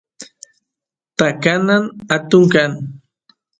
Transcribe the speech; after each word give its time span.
takana 1.17 1.75
atun 2.15 2.43
kan 2.53 2.71